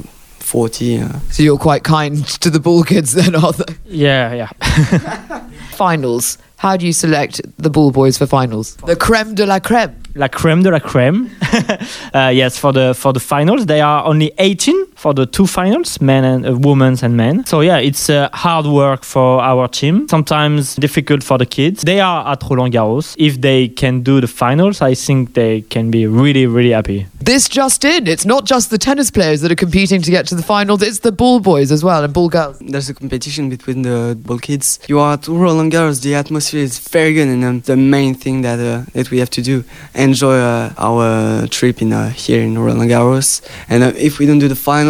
40. 0.49 1.01
Uh. 1.01 1.19
So 1.31 1.43
you're 1.43 1.59
quite 1.59 1.85
kind 1.85 2.27
to 2.41 2.49
the 2.51 2.59
ball 2.59 2.83
kids 2.83 3.13
then, 3.13 3.35
Arthur. 3.45 3.67
Yeah, 3.85 4.33
yeah. 4.33 4.49
Finals. 5.73 6.39
How 6.57 6.77
do 6.77 6.87
you 6.87 6.93
select 6.93 7.41
the 7.57 7.71
ball 7.71 7.93
boys 7.93 8.19
for 8.19 8.27
finals? 8.27 8.75
The 8.85 8.97
creme 8.97 9.37
de 9.37 9.47
la 9.47 9.61
creme. 9.61 9.95
La 10.17 10.29
crème 10.29 10.65
de 10.65 10.71
la 10.71 10.81
crème. 10.81 11.31
uh, 12.15 12.33
yes, 12.35 12.59
for 12.59 12.73
the 12.73 12.95
for 12.95 13.13
the 13.13 13.21
finals, 13.21 13.67
they 13.67 13.81
are 13.81 14.05
only 14.05 14.33
18 14.39 14.75
for 14.99 15.15
the 15.15 15.27
two 15.27 15.47
finals, 15.47 16.01
men 16.01 16.25
and 16.25 16.45
uh, 16.45 16.57
women's 16.59 17.03
and 17.03 17.17
men. 17.17 17.47
So 17.47 17.61
yeah, 17.61 17.79
it's 17.79 18.11
uh, 18.11 18.29
hard 18.33 18.67
work 18.67 19.05
for 19.05 19.41
our 19.41 19.69
team. 19.69 20.09
Sometimes 20.09 20.75
difficult 20.75 21.23
for 21.23 21.39
the 21.39 21.47
kids. 21.47 21.83
They 21.83 22.01
are 22.01 22.27
at 22.33 22.43
Roland 22.43 22.75
Garros. 22.75 23.15
If 23.17 23.41
they 23.41 23.69
can 23.69 24.03
do 24.03 24.21
the 24.21 24.27
finals, 24.27 24.83
I 24.83 24.95
think 24.95 25.35
they 25.35 25.63
can 25.63 25.91
be 25.91 26.07
really 26.07 26.47
really 26.47 26.73
happy. 26.73 27.07
This 27.21 27.49
just 27.49 27.85
in. 27.85 28.07
It's 28.07 28.25
not 28.25 28.45
just 28.45 28.71
the 28.71 28.79
tennis 28.79 29.11
players 29.11 29.41
that 29.43 29.53
are 29.53 29.63
competing 29.67 30.03
to 30.03 30.11
get 30.11 30.27
to 30.29 30.35
the 30.35 30.43
finals, 30.43 30.83
it's 30.83 31.01
the 31.01 31.13
ball 31.13 31.39
boys 31.41 31.71
as 31.71 31.85
well 31.85 32.03
and 32.03 32.13
ball 32.13 32.29
girls. 32.29 32.59
There's 32.59 32.89
a 32.89 32.95
competition 32.95 33.49
between 33.49 33.83
the 33.83 34.19
ball 34.27 34.39
kids. 34.39 34.81
You 34.89 34.99
are 34.99 35.15
at 35.15 35.29
Roland 35.29 35.73
Garros, 35.73 36.03
the 36.03 36.15
atmosphere 36.15 36.63
is 36.63 36.79
very 36.79 37.13
good, 37.15 37.29
and 37.29 37.45
um, 37.45 37.61
the 37.61 37.77
main 37.77 38.15
thing 38.15 38.43
that 38.43 38.59
uh, 38.59 38.85
that 38.95 39.11
we 39.13 39.19
have 39.19 39.31
to 39.31 39.43
do 39.43 39.65
enjoy 39.95 40.39
uh, 40.39 40.73
our 40.79 41.47
trip 41.49 41.83
in 41.83 41.93
uh, 41.93 42.11
here 42.11 42.43
in 42.43 42.59
Roland 42.59 42.91
Garros. 42.91 43.29
And 43.69 43.85
uh, 43.85 43.93
if 43.97 44.19
we 44.19 44.27
don't 44.27 44.41
do 44.41 44.49
the 44.49 44.57
finals, 44.57 44.88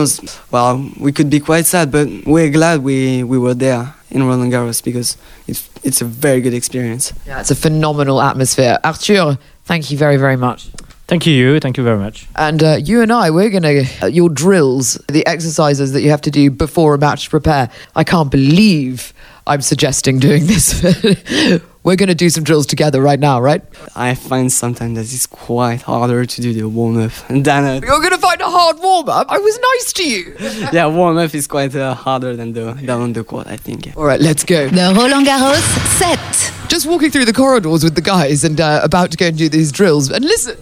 well, 0.51 0.91
we 0.99 1.13
could 1.13 1.31
be 1.31 1.41
quite 1.41 1.67
sad, 1.67 1.91
but 1.91 2.09
we're 2.27 2.51
glad 2.51 2.83
we, 2.83 3.23
we 3.25 3.39
were 3.39 3.55
there 3.55 3.95
in 4.11 4.23
Roland 4.23 4.53
Garros 4.53 4.83
because 4.83 5.17
it's 5.47 5.69
it's 5.85 6.01
a 6.01 6.05
very 6.05 6.41
good 6.41 6.55
experience. 6.55 7.13
Yeah, 7.27 7.41
it's 7.41 7.51
a 7.51 7.55
phenomenal 7.55 8.21
atmosphere. 8.21 8.79
Arthur, 8.85 9.39
thank 9.65 9.91
you 9.91 9.99
very, 9.99 10.17
very 10.17 10.37
much. 10.37 10.71
Thank 11.09 11.25
you, 11.25 11.59
thank 11.59 11.79
you 11.79 11.85
very 11.85 11.99
much. 11.99 12.27
And 12.37 12.63
uh, 12.63 12.79
you 12.83 13.01
and 13.01 13.11
I, 13.11 13.31
we're 13.31 13.49
going 13.49 13.63
to, 13.63 13.87
uh, 14.03 14.07
your 14.09 14.29
drills, 14.29 15.01
the 15.09 15.27
exercises 15.27 15.93
that 15.93 16.03
you 16.03 16.11
have 16.11 16.21
to 16.23 16.31
do 16.31 16.51
before 16.51 16.95
a 16.95 16.99
match 16.99 17.25
to 17.25 17.31
prepare. 17.31 17.71
I 17.97 18.05
can't 18.05 18.31
believe 18.31 19.15
I'm 19.47 19.63
suggesting 19.63 20.19
doing 20.19 20.47
this. 20.47 20.83
we're 21.89 21.97
going 21.97 22.09
to 22.11 22.15
do 22.15 22.29
some 22.29 22.45
drills 22.45 22.67
together 22.67 23.01
right 23.01 23.19
now, 23.19 23.41
right? 23.41 23.63
I 23.97 24.15
find 24.15 24.53
sometimes 24.53 24.97
that 24.97 25.07
it's 25.15 25.27
quite 25.27 25.81
harder 25.81 26.27
to 26.27 26.41
do 26.43 26.53
the 26.53 26.69
warm 26.69 26.99
up 27.03 27.13
than 27.31 27.65
uh, 27.65 27.81
You're 27.83 28.01
going 28.01 28.11
to 28.11 28.19
find 28.19 28.43
a 28.43 28.51
hard 28.51 28.79
warm 28.79 29.09
up. 29.09 29.27
I 29.31 29.39
was 29.39 29.59
nice 29.59 29.93
to 29.95 30.05
you. 30.07 30.37
yeah 30.71 30.87
warm 30.87 31.17
up 31.17 31.35
is 31.35 31.47
quite 31.47 31.75
uh, 31.75 31.95
harder 31.95 32.37
than 32.37 32.53
the 32.53 32.75
than 32.75 33.01
on 33.01 33.15
the 33.15 33.25
quad 33.25 33.47
I 33.47 33.57
think. 33.57 33.97
All 33.97 34.05
right, 34.05 34.21
let's 34.21 34.45
go. 34.45 34.69
The 34.69 34.93
Roland 34.95 35.27
Garros 35.27 35.67
set. 35.99 36.53
Just 36.69 36.85
walking 36.87 37.11
through 37.11 37.25
the 37.25 37.33
corridors 37.33 37.83
with 37.83 37.95
the 37.95 38.03
guys 38.03 38.45
and 38.45 38.61
uh, 38.61 38.81
about 38.85 39.11
to 39.13 39.17
go 39.17 39.27
and 39.29 39.39
do 39.39 39.49
these 39.49 39.73
drills. 39.73 40.11
And 40.11 40.23
listen, 40.23 40.59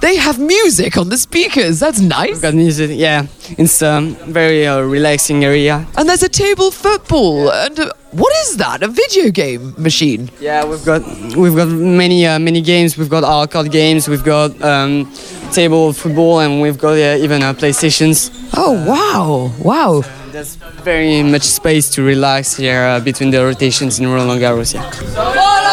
they 0.00 0.16
have 0.16 0.38
music 0.38 0.96
on 0.96 1.10
the 1.10 1.18
speakers. 1.18 1.80
That's 1.80 2.00
nice. 2.00 2.40
Got 2.40 2.54
music, 2.54 2.92
yeah. 2.94 3.26
It's 3.58 3.82
um, 3.82 4.14
very 4.32 4.66
uh, 4.66 4.80
relaxing 4.80 5.44
area. 5.44 5.86
And 5.98 6.08
there's 6.08 6.22
a 6.22 6.30
table 6.30 6.70
football. 6.70 7.50
And 7.52 7.78
uh, 7.78 7.92
what 8.12 8.32
is 8.42 8.56
that? 8.56 8.82
A 8.82 8.88
video 8.88 9.30
game 9.30 9.74
machine? 9.78 10.30
Yeah, 10.40 10.64
we've 10.64 10.84
got 10.84 11.02
we've 11.36 11.54
got 11.54 11.68
many 11.68 12.26
uh, 12.26 12.38
many 12.38 12.60
games. 12.60 12.96
We've 12.98 13.08
got 13.08 13.24
arcade 13.24 13.70
games. 13.70 14.08
We've 14.08 14.24
got 14.24 14.60
um, 14.62 15.10
table 15.52 15.92
football, 15.92 16.40
and 16.40 16.60
we've 16.60 16.78
got 16.78 16.94
uh, 16.98 17.22
even 17.24 17.42
uh, 17.42 17.52
PlayStations. 17.54 18.30
Oh, 18.56 18.72
wow. 18.86 19.52
Wow. 19.62 20.02
There's 20.32 20.56
very 20.84 21.22
much 21.22 21.42
space 21.42 21.90
to 21.90 22.02
relax 22.02 22.56
here 22.56 22.82
uh, 22.82 23.00
between 23.00 23.30
the 23.30 23.44
rotations 23.44 23.98
in 23.98 24.08
Roland 24.08 24.40
Garros. 24.40 24.74
Yeah. 24.74 25.69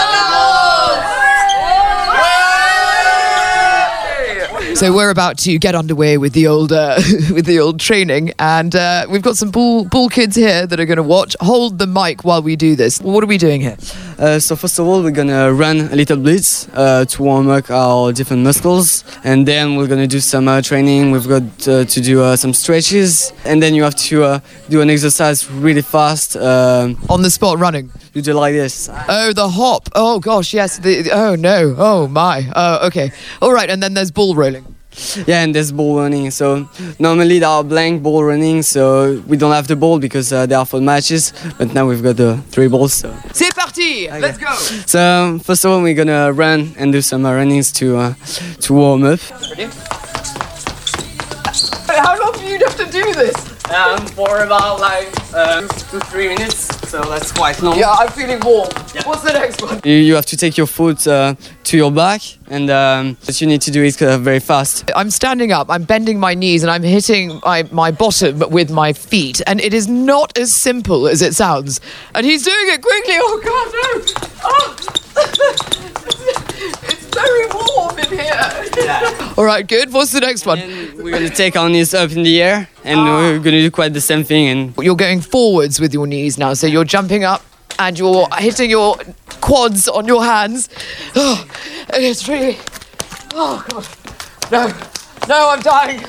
So 4.77 4.93
we're 4.93 5.09
about 5.09 5.39
to 5.39 5.57
get 5.57 5.73
underway 5.73 6.19
with 6.19 6.33
the 6.33 6.45
old 6.45 6.71
uh, 6.71 6.97
with 7.33 7.47
the 7.47 7.59
old 7.59 7.79
training, 7.79 8.33
and 8.37 8.75
uh, 8.75 9.07
we've 9.09 9.23
got 9.23 9.35
some 9.35 9.49
ball 9.49 9.85
ball 9.85 10.07
kids 10.07 10.35
here 10.35 10.67
that 10.67 10.79
are 10.79 10.85
going 10.85 10.97
to 10.97 11.03
watch. 11.17 11.35
Hold 11.39 11.79
the 11.79 11.87
mic 11.87 12.23
while 12.23 12.43
we 12.43 12.55
do 12.55 12.75
this. 12.75 13.01
What 13.01 13.23
are 13.23 13.27
we 13.27 13.39
doing 13.39 13.59
here? 13.59 13.75
Uh, 14.19 14.37
so 14.37 14.55
first 14.55 14.77
of 14.77 14.85
all, 14.85 15.01
we're 15.01 15.09
gonna 15.09 15.51
run 15.51 15.79
a 15.91 15.95
little 15.95 16.17
blitz 16.17 16.69
uh, 16.75 17.05
to 17.05 17.23
warm 17.23 17.49
up 17.49 17.71
our 17.71 18.13
different 18.13 18.43
muscles, 18.43 19.03
and 19.23 19.47
then 19.47 19.77
we're 19.77 19.87
gonna 19.87 20.05
do 20.05 20.19
some 20.19 20.47
uh, 20.47 20.61
training. 20.61 21.09
We've 21.09 21.27
got 21.27 21.67
uh, 21.67 21.85
to 21.85 21.99
do 21.99 22.21
uh, 22.21 22.35
some 22.35 22.53
stretches, 22.53 23.33
and 23.45 23.63
then 23.63 23.73
you 23.73 23.81
have 23.81 23.95
to 23.95 24.23
uh, 24.23 24.39
do 24.69 24.81
an 24.81 24.91
exercise 24.91 25.49
really 25.49 25.81
fast. 25.81 26.35
Um, 26.35 26.99
On 27.09 27.23
the 27.23 27.31
spot 27.31 27.57
running. 27.57 27.89
You 28.17 28.23
do 28.23 28.33
like 28.33 28.53
this. 28.53 28.89
Oh, 29.07 29.31
the 29.33 29.47
hop. 29.47 29.89
Oh 29.93 30.19
gosh, 30.19 30.53
yes. 30.53 30.79
The, 30.79 31.03
the- 31.03 31.11
oh 31.11 31.35
no. 31.35 31.75
Oh 31.77 32.07
my. 32.07 32.51
Oh, 32.55 32.87
okay. 32.87 33.11
All 33.41 33.53
right, 33.53 33.69
and 33.69 33.81
then 33.81 33.93
there's 33.93 34.11
ball 34.11 34.33
rolling. 34.35 34.65
Yeah, 35.27 35.43
and 35.43 35.53
there's 35.53 35.71
ball 35.71 35.97
running. 35.99 36.31
So 36.31 36.67
normally 36.97 37.37
there 37.37 37.49
are 37.49 37.63
blank 37.63 38.01
ball 38.01 38.23
running, 38.23 38.63
so 38.63 39.21
we 39.27 39.37
don't 39.37 39.51
have 39.53 39.67
the 39.67 39.75
ball 39.75 39.99
because 39.99 40.33
uh, 40.33 40.47
they 40.47 40.55
are 40.55 40.65
for 40.65 40.81
matches. 40.81 41.33
But 41.59 41.71
now 41.75 41.85
we've 41.87 42.01
got 42.01 42.17
the 42.17 42.37
three 42.49 42.67
balls. 42.67 42.93
So. 42.95 43.13
C'est 43.31 43.53
parti. 43.53 44.09
Let's 44.09 44.39
go. 44.39 44.51
So 44.87 44.99
um, 44.99 45.39
first 45.39 45.63
of 45.65 45.71
all, 45.71 45.83
we're 45.83 45.93
gonna 45.93 46.33
run 46.33 46.73
and 46.79 46.91
do 46.91 47.01
some 47.01 47.23
uh, 47.27 47.33
runnings 47.35 47.71
to 47.73 47.97
uh, 47.97 48.13
to 48.61 48.73
warm 48.73 49.03
up. 49.03 49.19
How 51.87 52.17
long 52.19 52.33
do 52.39 52.45
you 52.45 52.57
have 52.65 52.75
to 52.77 52.85
do 52.91 53.13
this? 53.13 53.35
Um, 53.71 53.99
for 54.15 54.39
about 54.39 54.79
like 54.79 55.09
uh, 55.33 55.61
two 55.91 55.99
three 56.09 56.29
minutes. 56.29 56.76
So 56.87 57.01
that's 57.01 57.31
quite 57.33 57.61
long. 57.61 57.77
Yeah, 57.77 57.91
I'm 57.91 58.07
feeling 58.09 58.39
warm. 58.45 58.69
Yeah. 58.95 59.03
What's 59.05 59.21
the 59.21 59.33
next 59.33 59.61
one? 59.61 59.81
You, 59.83 59.91
you 59.93 60.15
have 60.15 60.25
to 60.27 60.37
take 60.37 60.55
your 60.55 60.67
foot 60.67 61.05
uh, 61.05 61.35
to 61.65 61.75
your 61.75 61.91
back, 61.91 62.21
and 62.49 62.69
um, 62.69 63.17
but 63.25 63.41
you 63.41 63.47
need 63.47 63.59
to 63.63 63.71
do 63.71 63.83
it 63.83 64.01
uh, 64.01 64.17
very 64.17 64.39
fast. 64.39 64.89
I'm 64.95 65.09
standing 65.09 65.51
up, 65.51 65.69
I'm 65.69 65.83
bending 65.83 66.17
my 66.17 66.33
knees, 66.33 66.63
and 66.63 66.71
I'm 66.71 66.83
hitting 66.83 67.41
my, 67.43 67.63
my 67.71 67.91
bottom 67.91 68.39
with 68.51 68.71
my 68.71 68.93
feet. 68.93 69.41
And 69.47 69.59
it 69.59 69.73
is 69.73 69.89
not 69.89 70.37
as 70.37 70.55
simple 70.55 71.09
as 71.09 71.21
it 71.21 71.35
sounds. 71.35 71.81
And 72.15 72.25
he's 72.25 72.43
doing 72.43 72.69
it 72.69 72.81
quickly. 72.81 73.15
Oh, 73.17 73.41
God, 73.43 73.73
no. 73.73 74.01
Oh. 76.89 76.93
It's 77.17 77.27
very 77.29 77.47
warm 77.53 77.99
in 77.99 78.09
here. 78.19 79.33
All 79.37 79.43
right, 79.45 79.67
good. 79.67 79.91
What's 79.91 80.11
the 80.11 80.19
next 80.19 80.45
one? 80.45 80.59
And 80.59 80.97
we're 80.97 81.11
gonna 81.11 81.29
take 81.29 81.55
our 81.55 81.69
knees 81.69 81.93
up 81.93 82.11
in 82.11 82.23
the 82.23 82.41
air, 82.41 82.69
and 82.83 82.99
ah. 82.99 83.17
we're 83.17 83.39
gonna 83.39 83.61
do 83.61 83.71
quite 83.71 83.93
the 83.93 84.01
same 84.01 84.23
thing. 84.23 84.47
And 84.47 84.77
You're 84.77 84.95
going 84.95 85.21
forwards 85.21 85.79
with 85.79 85.93
your 85.93 86.07
knees 86.07 86.37
now. 86.37 86.53
So 86.53 86.67
you're 86.67 86.85
jumping 86.85 87.23
up 87.23 87.43
and 87.79 87.97
you're 87.97 88.27
hitting 88.37 88.69
your 88.69 88.97
quads 89.41 89.87
on 89.87 90.05
your 90.05 90.23
hands. 90.23 90.69
Oh, 91.15 91.45
it's 91.89 92.27
really. 92.27 92.57
Oh, 93.33 93.63
God. 93.69 93.87
No. 94.51 94.96
No, 95.27 95.49
I'm 95.49 95.59
dying. 95.59 96.01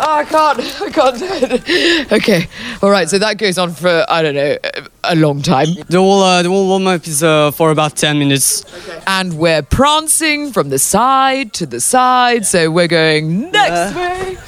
Oh, 0.00 0.14
I 0.14 0.24
can't. 0.24 0.58
I 0.80 0.90
can't 0.90 1.18
do 1.18 1.28
it. 1.30 2.10
Okay. 2.12 2.48
All 2.82 2.90
right. 2.90 3.08
So 3.08 3.18
that 3.18 3.36
goes 3.36 3.58
on 3.58 3.72
for, 3.72 4.04
I 4.08 4.22
don't 4.22 4.34
know, 4.34 4.56
a 5.04 5.14
long 5.14 5.42
time. 5.42 5.66
the 5.88 5.98
whole 5.98 6.22
uh, 6.22 6.42
the 6.42 6.48
whole 6.48 6.66
warm 6.68 6.86
up 6.86 7.06
is 7.06 7.22
uh, 7.22 7.50
for 7.50 7.70
about 7.70 7.96
10 7.96 8.18
minutes. 8.18 8.64
Okay. 8.88 9.02
And 9.06 9.34
we're 9.38 9.62
prancing 9.62 10.52
from 10.52 10.70
the 10.70 10.78
side 10.78 11.52
to 11.54 11.66
the 11.66 11.80
side. 11.80 12.46
So 12.46 12.70
we're 12.70 12.88
going 12.88 13.50
next 13.50 13.94
way. 13.94 14.38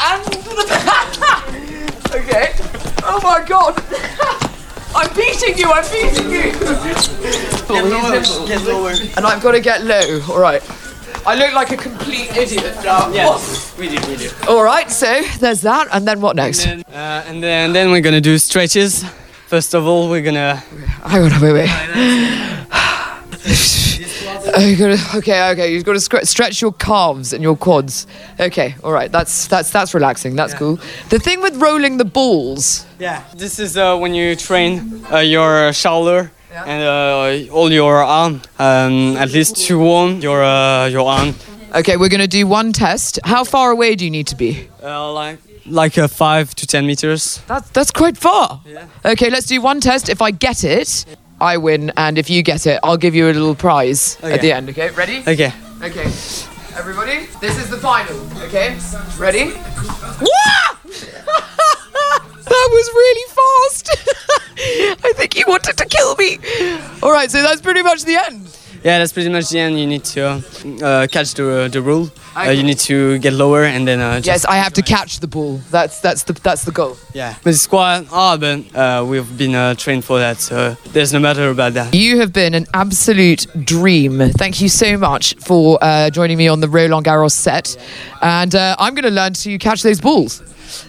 And 0.00 0.24
the 0.24 0.66
back. 0.68 2.14
okay. 2.14 2.54
Oh 3.04 3.20
my 3.22 3.44
god. 3.46 3.82
I'm 4.94 5.14
beating 5.14 5.58
you. 5.58 5.70
I'm 5.70 5.84
beating 5.90 6.30
you. 6.30 6.52
get 7.68 7.84
lower. 7.84 8.46
Get 8.46 8.62
lower. 8.64 8.90
And 9.16 9.26
I've 9.26 9.42
got 9.42 9.52
to 9.52 9.60
get 9.60 9.82
low. 9.84 10.20
All 10.30 10.38
right. 10.40 10.62
I 11.24 11.34
look 11.36 11.52
like 11.54 11.70
a 11.70 11.76
complete 11.76 12.36
idiot 12.36 12.74
now. 12.84 13.08
Yes, 13.12 13.76
we 13.78 13.88
do, 13.88 13.94
we 14.08 14.16
do. 14.16 14.30
All 14.48 14.62
right. 14.64 14.90
So 14.90 15.22
there's 15.38 15.60
that. 15.62 15.88
And 15.92 16.06
then 16.06 16.20
what 16.20 16.34
next? 16.36 16.66
And, 16.66 16.84
uh, 16.88 17.22
and 17.28 17.42
then 17.42 17.72
then 17.72 17.90
we're 17.92 18.00
gonna 18.00 18.20
do 18.20 18.38
stretches. 18.38 19.04
First 19.46 19.74
of 19.74 19.86
all, 19.86 20.08
we're 20.10 20.22
gonna 20.22 20.56
Hang 21.04 21.22
on, 21.32 21.40
wait, 21.40 21.52
wait. 21.52 21.70
Oh, 24.54 24.74
gotta, 24.76 25.18
okay, 25.18 25.50
okay. 25.52 25.72
You've 25.72 25.84
got 25.84 25.92
to 25.94 26.00
scr- 26.00 26.24
stretch 26.24 26.60
your 26.60 26.72
calves 26.72 27.32
and 27.32 27.42
your 27.42 27.56
quads. 27.56 28.06
Okay, 28.38 28.74
all 28.84 28.92
right. 28.92 29.10
That's 29.10 29.46
that's 29.46 29.70
that's 29.70 29.94
relaxing. 29.94 30.36
That's 30.36 30.52
cool. 30.54 30.78
The 31.08 31.18
thing 31.18 31.40
with 31.40 31.56
rolling 31.56 31.96
the 31.98 32.04
balls. 32.04 32.84
yeah. 32.98 33.22
This 33.34 33.58
is 33.58 33.76
uh, 33.76 33.96
when 33.96 34.14
you 34.14 34.36
train 34.36 35.04
uh, 35.12 35.18
your 35.18 35.72
shoulder. 35.72 36.30
And 36.54 36.82
uh, 36.82 37.54
all 37.54 37.72
your 37.72 38.02
arm, 38.04 38.40
um, 38.58 39.16
at 39.16 39.32
least 39.32 39.56
to 39.68 39.78
warm 39.78 40.20
your 40.20 40.42
uh, 40.44 40.86
your 40.88 41.08
arm, 41.08 41.34
Okay, 41.74 41.96
we're 41.96 42.10
gonna 42.10 42.26
do 42.28 42.46
one 42.46 42.72
test. 42.72 43.18
How 43.24 43.44
far 43.44 43.70
away 43.70 43.94
do 43.96 44.04
you 44.04 44.10
need 44.10 44.26
to 44.26 44.36
be? 44.36 44.68
uh, 44.82 45.12
like 45.12 45.38
like 45.66 45.96
uh, 45.96 46.08
five 46.08 46.54
to 46.56 46.66
ten 46.66 46.86
meters. 46.86 47.40
That's 47.46 47.70
that's 47.70 47.90
quite 47.90 48.18
far. 48.18 48.60
Yeah. 48.66 48.86
Okay, 49.12 49.30
let's 49.30 49.46
do 49.46 49.62
one 49.62 49.80
test. 49.80 50.08
If 50.08 50.20
I 50.20 50.32
get 50.32 50.64
it, 50.64 51.06
I 51.40 51.56
win, 51.56 51.90
and 51.96 52.18
if 52.18 52.28
you 52.28 52.42
get 52.42 52.66
it, 52.66 52.78
I'll 52.82 52.98
give 52.98 53.14
you 53.14 53.26
a 53.26 53.32
little 53.32 53.54
prize 53.54 54.18
at 54.22 54.40
the 54.42 54.52
end. 54.52 54.68
Okay, 54.70 54.90
ready? 54.90 55.22
Okay. 55.26 55.52
Okay, 55.82 56.08
everybody, 56.74 57.26
this 57.40 57.58
is 57.58 57.68
the 57.70 57.78
final. 57.78 58.16
Okay, 58.42 58.78
ready? 59.18 59.52
That 62.52 62.68
was 62.70 62.90
really 62.94 63.28
fast. 63.30 63.88
I 65.06 65.12
think 65.14 65.32
he 65.34 65.44
wanted 65.46 65.78
to 65.78 65.86
kill 65.86 66.14
me. 66.16 66.38
All 67.02 67.10
right, 67.10 67.30
so 67.30 67.40
that's 67.40 67.62
pretty 67.62 67.82
much 67.82 68.04
the 68.04 68.16
end. 68.16 68.51
Yeah, 68.84 68.98
that's 68.98 69.12
pretty 69.12 69.28
much 69.30 69.48
the 69.50 69.60
end. 69.60 69.78
You 69.78 69.86
need 69.86 70.04
to 70.14 70.20
uh, 70.26 70.40
uh, 70.84 71.06
catch 71.06 71.34
the 71.34 71.68
the 71.72 71.80
rule. 71.80 72.10
Uh, 72.34 72.40
Okay. 72.40 72.54
you 72.54 72.62
need 72.62 72.78
to 72.78 73.18
get 73.18 73.32
lower 73.34 73.64
and 73.64 73.86
then 73.86 74.00
uh, 74.00 74.14
just, 74.16 74.26
Yes, 74.26 74.44
I 74.46 74.56
have 74.56 74.72
to 74.72 74.82
catch 74.82 75.20
the 75.20 75.26
ball. 75.26 75.60
That's 75.70 76.00
that's 76.00 76.22
the 76.24 76.32
that's 76.32 76.64
the 76.64 76.72
goal. 76.72 76.96
yeah. 77.14 77.34
But 77.44 77.52
it's 77.54 77.66
quite 77.68 78.06
hard, 78.08 78.40
but 78.40 78.58
uh, 78.74 79.04
we've 79.10 79.36
been 79.36 79.54
uh, 79.54 79.74
trained 79.74 80.04
for 80.04 80.18
that, 80.18 80.40
so 80.40 80.74
there's 80.94 81.12
no 81.12 81.18
matter 81.20 81.50
about 81.50 81.74
that. 81.74 81.94
You 81.94 82.20
have 82.20 82.32
been 82.32 82.54
an 82.54 82.66
absolute 82.72 83.46
dream. 83.66 84.30
Thank 84.38 84.60
you 84.62 84.68
so 84.70 84.96
much 84.96 85.34
for 85.40 85.78
uh, 85.82 86.08
joining 86.10 86.38
me 86.38 86.48
on 86.48 86.60
the 86.60 86.68
Roland 86.68 87.04
Garros 87.06 87.32
set, 87.32 87.76
and 88.22 88.54
uh, 88.54 88.76
I'm 88.78 88.94
going 88.94 89.04
to 89.14 89.20
learn 89.20 89.34
to 89.34 89.58
catch 89.58 89.82
those 89.82 90.00
balls. 90.00 90.42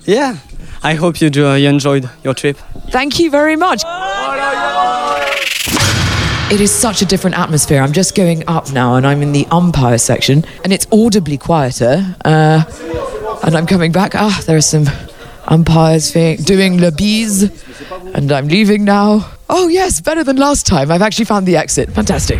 Yeah. 0.06 0.38
I 0.86 0.96
hope 0.96 1.22
you 1.22 1.30
do, 1.30 1.48
uh, 1.48 1.56
you 1.56 1.70
enjoyed 1.70 2.10
your 2.24 2.34
trip. 2.34 2.58
Thank 2.92 3.18
you 3.20 3.30
very 3.32 3.56
much. 3.56 3.84
It 6.54 6.62
is 6.62 6.72
such 6.72 7.02
a 7.02 7.06
different 7.06 7.36
atmosphere. 7.36 7.82
I'm 7.82 7.94
just 7.94 8.14
going 8.14 8.48
up 8.48 8.72
now 8.72 8.94
and 8.94 9.08
I'm 9.08 9.24
in 9.24 9.32
the 9.32 9.48
umpire 9.50 9.98
section 9.98 10.46
and 10.64 10.72
it's 10.72 10.86
audibly 10.92 11.36
quieter. 11.36 12.16
Uh, 12.24 12.64
and 13.44 13.58
I'm 13.58 13.66
coming 13.66 13.92
back. 13.92 14.14
Ah, 14.14 14.40
there 14.46 14.56
are 14.56 14.62
some 14.62 14.86
umpires 15.48 16.12
doing 16.12 16.80
le 16.80 16.92
bise 16.92 17.50
and 18.14 18.32
I'm 18.32 18.48
leaving 18.50 18.86
now. 18.86 19.32
Oh, 19.50 19.68
yes, 19.68 20.00
better 20.00 20.24
than 20.24 20.36
last 20.38 20.68
time. 20.68 20.92
I've 20.92 21.02
actually 21.02 21.26
found 21.26 21.48
the 21.48 21.58
exit. 21.58 21.90
Fantastic. 21.90 22.38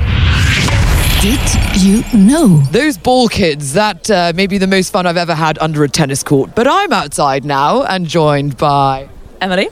Did 1.20 1.42
you 1.82 2.04
know? 2.16 2.58
Those 2.70 3.00
ball 3.00 3.28
kids, 3.28 3.74
that 3.74 4.12
uh, 4.12 4.32
may 4.36 4.46
be 4.46 4.60
the 4.60 4.68
most 4.68 4.92
fun 4.92 5.08
I've 5.08 5.18
ever 5.18 5.34
had 5.34 5.58
under 5.58 5.84
a 5.84 5.90
tennis 5.90 6.22
court. 6.22 6.54
But 6.54 6.68
I'm 6.68 6.94
outside 6.94 7.46
now 7.46 7.82
and 7.82 8.06
joined 8.06 8.58
by. 8.58 9.10
Emily 9.42 9.70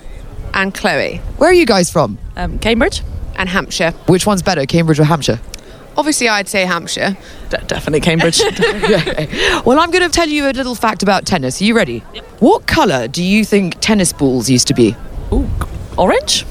and 0.56 0.74
Chloe, 0.74 1.18
Where 1.38 1.52
are 1.52 1.54
you 1.54 1.68
guys 1.68 1.92
from? 1.92 2.18
um, 2.36 2.58
Cambridge 2.58 3.04
and 3.42 3.50
Hampshire. 3.50 3.92
Which 4.08 4.26
one's 4.26 4.42
better, 4.44 4.66
Cambridge 4.66 5.00
or 5.00 5.04
Hampshire? 5.06 5.40
Obviously, 5.98 6.30
I'd 6.30 6.48
say 6.48 6.64
Hampshire. 6.66 7.18
De- 7.50 7.64
definitely 7.66 8.00
Cambridge. 8.00 8.42
Well, 9.66 9.80
I'm 9.80 9.92
going 9.92 10.04
to 10.04 10.10
tell 10.10 10.28
you 10.30 10.46
a 10.50 10.54
little 10.54 10.76
fact 10.76 11.04
about 11.04 11.26
tennis. 11.26 11.62
Are 11.62 11.66
you 11.66 11.76
ready? 11.76 12.00
What 12.40 12.66
colour 12.66 13.08
do 13.08 13.22
you 13.24 13.44
think 13.46 13.80
tennis 13.82 14.14
balls 14.14 14.50
used 14.50 14.68
to 14.68 14.74
be? 14.74 14.96
Ooh, 15.34 15.48
orange? 15.98 16.44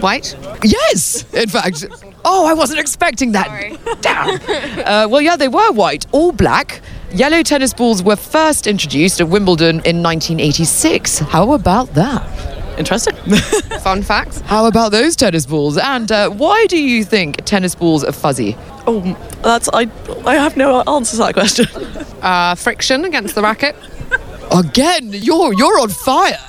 White. 0.00 0.36
Yes, 0.62 1.24
in 1.32 1.48
fact. 1.48 1.86
Oh, 2.24 2.46
I 2.46 2.54
wasn't 2.54 2.80
expecting 2.80 3.32
that. 3.32 3.48
Damn. 4.00 4.34
Uh, 4.86 5.08
well, 5.08 5.20
yeah, 5.20 5.36
they 5.36 5.48
were 5.48 5.72
white, 5.72 6.06
all 6.12 6.32
black. 6.32 6.80
Yellow 7.12 7.42
tennis 7.42 7.72
balls 7.72 8.02
were 8.02 8.16
first 8.16 8.66
introduced 8.66 9.20
at 9.20 9.28
Wimbledon 9.28 9.76
in 9.84 10.02
1986. 10.02 11.20
How 11.20 11.52
about 11.52 11.94
that? 11.94 12.57
Interesting. 12.78 13.14
Fun 13.82 14.02
facts. 14.02 14.40
How 14.42 14.66
about 14.66 14.92
those 14.92 15.16
tennis 15.16 15.46
balls? 15.46 15.76
And 15.76 16.10
uh, 16.12 16.30
why 16.30 16.66
do 16.66 16.80
you 16.80 17.04
think 17.04 17.44
tennis 17.44 17.74
balls 17.74 18.04
are 18.04 18.12
fuzzy? 18.12 18.56
Oh, 18.86 19.00
that's 19.42 19.68
I. 19.72 19.90
I 20.24 20.36
have 20.36 20.56
no 20.56 20.80
answer 20.82 21.12
to 21.16 21.22
that 21.24 21.34
question. 21.34 21.66
Uh, 22.18 22.56
friction 22.56 23.04
against 23.04 23.36
the 23.36 23.42
racket. 23.42 23.76
Again, 24.50 25.10
you're 25.12 25.54
you're 25.54 25.78
on 25.78 25.88
fire. 25.88 26.47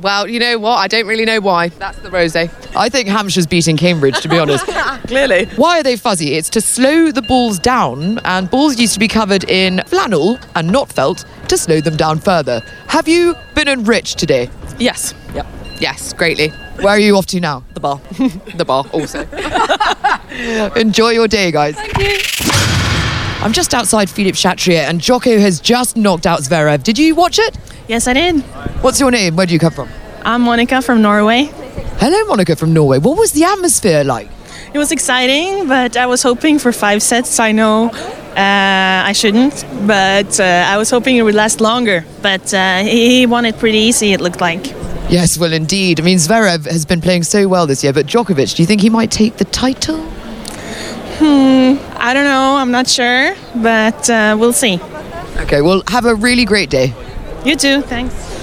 Well, 0.00 0.28
you 0.28 0.38
know 0.38 0.58
what? 0.58 0.76
I 0.76 0.88
don't 0.88 1.06
really 1.06 1.24
know 1.24 1.40
why. 1.40 1.68
That's 1.68 1.98
the 2.00 2.10
rose. 2.10 2.36
I 2.36 2.46
think 2.88 3.08
Hampshire's 3.08 3.46
beating 3.46 3.76
Cambridge, 3.78 4.20
to 4.20 4.28
be 4.28 4.38
honest. 4.38 4.66
Clearly, 5.06 5.46
Why 5.56 5.80
are 5.80 5.82
they 5.82 5.96
fuzzy? 5.96 6.34
It's 6.34 6.50
to 6.50 6.60
slow 6.60 7.10
the 7.10 7.22
balls 7.22 7.58
down, 7.58 8.18
and 8.24 8.50
balls 8.50 8.78
used 8.78 8.92
to 8.94 9.00
be 9.00 9.08
covered 9.08 9.44
in 9.44 9.82
flannel 9.86 10.38
and 10.54 10.70
not 10.70 10.92
felt 10.92 11.24
to 11.48 11.56
slow 11.56 11.80
them 11.80 11.96
down 11.96 12.18
further. 12.18 12.60
Have 12.88 13.08
you 13.08 13.34
been 13.54 13.68
enriched 13.68 14.18
today? 14.18 14.50
yes. 14.78 15.14
Yep. 15.34 15.46
Yes, 15.80 16.12
greatly. 16.12 16.48
Where 16.80 16.88
are 16.88 16.98
you 16.98 17.16
off 17.16 17.26
to 17.26 17.40
now? 17.40 17.62
The 17.74 17.80
bar. 17.80 18.00
The 18.56 18.64
bar 18.64 18.84
also. 18.92 19.20
Enjoy 20.80 21.10
your 21.10 21.28
day, 21.28 21.50
guys. 21.50 21.74
Thank 21.76 21.98
you. 21.98 23.44
I'm 23.44 23.52
just 23.52 23.74
outside 23.74 24.08
Philippe 24.10 24.36
Chatrier, 24.36 24.80
and 24.88 25.00
Jocko 25.00 25.38
has 25.38 25.60
just 25.60 25.96
knocked 25.96 26.26
out 26.26 26.40
Zverev. 26.40 26.82
Did 26.82 26.98
you 26.98 27.14
watch 27.14 27.38
it? 27.38 27.56
Yes, 27.88 28.06
I 28.08 28.14
did. 28.14 28.42
What's 28.86 29.00
your 29.00 29.10
name? 29.10 29.34
Where 29.34 29.46
do 29.46 29.52
you 29.52 29.58
come 29.58 29.72
from? 29.72 29.88
I'm 30.24 30.42
Monica 30.42 30.80
from 30.80 31.02
Norway. 31.02 31.50
Hello, 31.98 32.24
Monica 32.26 32.54
from 32.54 32.72
Norway. 32.72 32.98
What 32.98 33.18
was 33.18 33.32
the 33.32 33.42
atmosphere 33.42 34.04
like? 34.04 34.28
It 34.72 34.78
was 34.78 34.92
exciting, 34.92 35.66
but 35.66 35.96
I 35.96 36.06
was 36.06 36.22
hoping 36.22 36.60
for 36.60 36.70
five 36.70 37.02
sets. 37.02 37.40
I 37.40 37.50
know 37.50 37.88
uh, 37.90 39.02
I 39.10 39.12
shouldn't, 39.12 39.64
but 39.88 40.38
uh, 40.38 40.44
I 40.44 40.78
was 40.78 40.88
hoping 40.88 41.16
it 41.16 41.22
would 41.22 41.34
last 41.34 41.60
longer. 41.60 42.04
But 42.22 42.54
uh, 42.54 42.84
he 42.84 43.26
won 43.26 43.44
it 43.44 43.58
pretty 43.58 43.78
easy, 43.78 44.12
it 44.12 44.20
looked 44.20 44.40
like. 44.40 44.64
Yes, 45.10 45.36
well, 45.36 45.52
indeed. 45.52 45.98
I 45.98 46.04
mean, 46.04 46.18
Zverev 46.18 46.70
has 46.70 46.84
been 46.86 47.00
playing 47.00 47.24
so 47.24 47.48
well 47.48 47.66
this 47.66 47.82
year, 47.82 47.92
but 47.92 48.06
Djokovic, 48.06 48.54
do 48.54 48.62
you 48.62 48.66
think 48.68 48.82
he 48.82 48.90
might 48.90 49.10
take 49.10 49.38
the 49.38 49.46
title? 49.46 50.00
Hmm, 51.18 51.74
I 51.96 52.14
don't 52.14 52.24
know, 52.24 52.54
I'm 52.54 52.70
not 52.70 52.86
sure, 52.86 53.34
but 53.56 54.08
uh, 54.08 54.36
we'll 54.38 54.52
see. 54.52 54.78
Okay, 55.38 55.60
well, 55.60 55.82
have 55.88 56.04
a 56.04 56.14
really 56.14 56.44
great 56.44 56.70
day. 56.70 56.94
You 57.44 57.56
too, 57.56 57.82
thanks. 57.82 58.35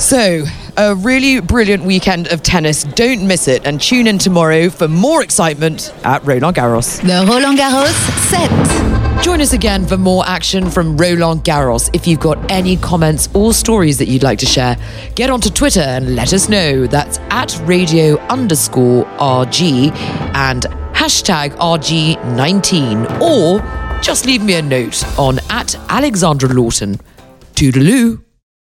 So, 0.00 0.44
a 0.78 0.94
really 0.94 1.40
brilliant 1.40 1.84
weekend 1.84 2.28
of 2.28 2.42
tennis. 2.42 2.84
Don't 2.84 3.26
miss 3.26 3.46
it 3.48 3.66
and 3.66 3.78
tune 3.78 4.06
in 4.06 4.16
tomorrow 4.16 4.70
for 4.70 4.88
more 4.88 5.22
excitement 5.22 5.92
at 6.04 6.24
Roland 6.24 6.56
Garros. 6.56 7.02
The 7.02 7.30
Roland 7.30 7.58
Garros 7.58 7.92
set. 8.30 9.22
Join 9.22 9.42
us 9.42 9.52
again 9.52 9.86
for 9.86 9.98
more 9.98 10.26
action 10.26 10.70
from 10.70 10.96
Roland 10.96 11.44
Garros. 11.44 11.90
If 11.92 12.06
you've 12.06 12.18
got 12.18 12.50
any 12.50 12.78
comments 12.78 13.28
or 13.34 13.52
stories 13.52 13.98
that 13.98 14.08
you'd 14.08 14.22
like 14.22 14.38
to 14.38 14.46
share, 14.46 14.78
get 15.16 15.28
onto 15.28 15.50
Twitter 15.50 15.80
and 15.80 16.16
let 16.16 16.32
us 16.32 16.48
know. 16.48 16.86
That's 16.86 17.18
at 17.28 17.60
radio 17.64 18.16
underscore 18.28 19.04
RG 19.04 19.92
and 20.34 20.62
hashtag 20.94 21.50
RG19. 21.58 23.20
Or 23.20 24.00
just 24.00 24.24
leave 24.24 24.42
me 24.42 24.54
a 24.54 24.62
note 24.62 25.04
on 25.18 25.40
at 25.50 25.76
Alexandra 25.90 26.48
Lawton. 26.48 26.98
Toodaloo. 27.54 28.22